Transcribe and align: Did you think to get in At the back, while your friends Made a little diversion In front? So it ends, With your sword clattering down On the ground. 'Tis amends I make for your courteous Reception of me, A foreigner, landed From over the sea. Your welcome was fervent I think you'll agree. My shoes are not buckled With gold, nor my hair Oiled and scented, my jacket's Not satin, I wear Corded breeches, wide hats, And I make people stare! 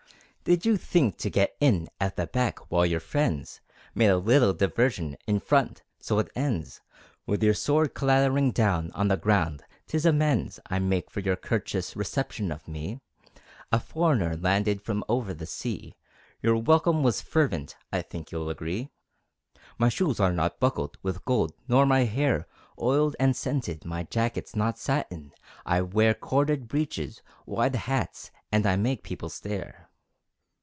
Did 0.43 0.65
you 0.65 0.75
think 0.75 1.17
to 1.19 1.29
get 1.29 1.55
in 1.61 1.87
At 1.99 2.15
the 2.15 2.25
back, 2.25 2.71
while 2.71 2.85
your 2.85 2.99
friends 2.99 3.61
Made 3.93 4.07
a 4.09 4.17
little 4.17 4.53
diversion 4.55 5.15
In 5.27 5.39
front? 5.39 5.83
So 5.99 6.17
it 6.17 6.31
ends, 6.35 6.81
With 7.27 7.43
your 7.43 7.53
sword 7.53 7.93
clattering 7.93 8.49
down 8.51 8.91
On 8.93 9.07
the 9.07 9.17
ground. 9.17 9.63
'Tis 9.85 10.03
amends 10.03 10.59
I 10.65 10.79
make 10.79 11.11
for 11.11 11.19
your 11.19 11.35
courteous 11.35 11.95
Reception 11.95 12.51
of 12.51 12.67
me, 12.67 12.99
A 13.71 13.79
foreigner, 13.79 14.35
landed 14.35 14.81
From 14.81 15.03
over 15.07 15.31
the 15.35 15.45
sea. 15.45 15.93
Your 16.41 16.57
welcome 16.57 17.03
was 17.03 17.21
fervent 17.21 17.77
I 17.93 18.01
think 18.01 18.31
you'll 18.31 18.49
agree. 18.49 18.89
My 19.77 19.89
shoes 19.89 20.19
are 20.19 20.33
not 20.33 20.59
buckled 20.59 20.97
With 21.03 21.23
gold, 21.23 21.53
nor 21.67 21.85
my 21.85 22.05
hair 22.05 22.47
Oiled 22.79 23.15
and 23.19 23.35
scented, 23.37 23.85
my 23.85 24.03
jacket's 24.03 24.55
Not 24.55 24.79
satin, 24.79 25.33
I 25.67 25.81
wear 25.81 26.15
Corded 26.15 26.67
breeches, 26.67 27.21
wide 27.45 27.75
hats, 27.75 28.31
And 28.51 28.65
I 28.65 28.75
make 28.75 29.03
people 29.03 29.29
stare! 29.29 29.87